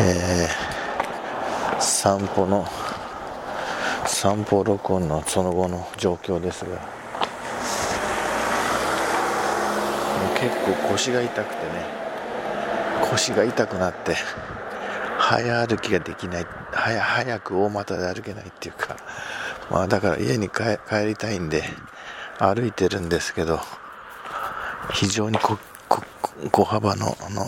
[0.00, 2.66] えー、散歩の
[4.06, 6.80] 散歩録音のその後の状況ですが
[10.40, 11.72] 結構腰が痛くてね
[13.10, 14.16] 腰が痛くなって
[15.18, 18.96] 早歩きができない早早く大股で歩けないっていうか
[19.70, 21.62] まあだから家に帰りたいんで
[22.38, 23.60] 歩いてるんですけど
[24.92, 27.46] 非常に小幅のあの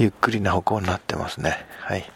[0.00, 1.58] ゆっくりな歩行になってますね。
[1.80, 2.10] はい。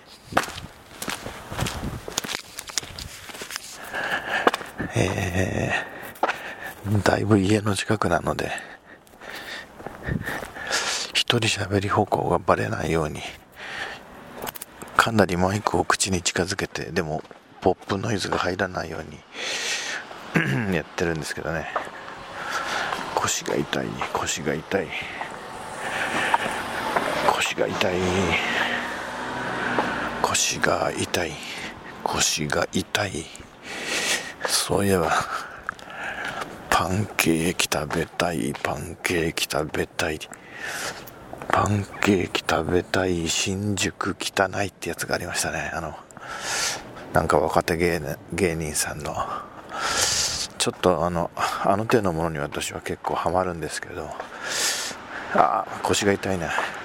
[4.96, 8.52] えー、だいぶ家の近くなので
[11.12, 13.20] 一人喋り歩行がバレないように
[14.96, 17.22] かなりマイクを口に近づけてでも
[17.60, 19.00] ポップノイズが入らないよ
[20.34, 20.38] う
[20.70, 21.66] にやってるんですけどね。
[23.14, 24.86] 腰が痛い腰が痛い。
[27.56, 27.94] 腰が痛い。
[30.22, 31.32] 腰が痛い。
[32.02, 33.24] 腰が痛い。
[34.46, 35.12] そういえば
[36.68, 38.52] パンケーキ食べたい。
[38.60, 40.18] パンケーキ食べたい。
[41.46, 43.28] パンケーキ食べたい。
[43.28, 45.70] 新宿汚いってやつがありましたね。
[45.72, 45.94] あの
[47.12, 48.00] なんか若手芸
[48.32, 49.14] 芸人さんの。
[50.58, 54.10] ちょっとあのあの手のものに私は結構ハマるんですけど。
[55.36, 56.46] ああ腰が痛いな。
[56.46, 56.83] え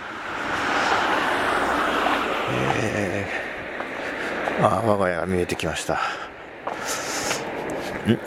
[4.62, 6.00] あ我が家が見えてきました。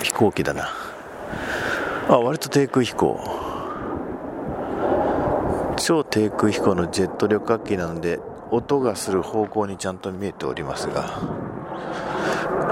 [0.03, 0.69] 飛行機だな。
[2.09, 3.21] あ割と低空飛行。
[5.77, 11.21] 超低空飛行のジェット旅客機なので音がする方向にちゃんと見えておりますが。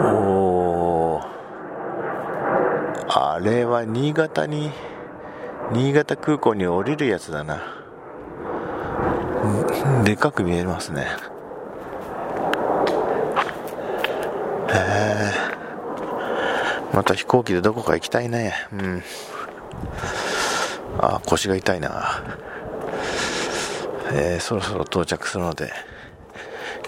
[0.02, 1.20] お
[3.08, 4.70] あれは新潟に
[5.72, 7.80] 新潟空港に降りるやつだな。
[10.04, 11.06] でかく見えますね
[14.68, 15.32] へえ
[16.92, 18.54] また飛行機でどこか行きたいね。
[18.72, 19.02] うん。
[20.98, 22.22] あ腰が痛いな。
[24.12, 25.72] えー、そろそろ到着するので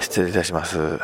[0.01, 0.99] 失礼いたします。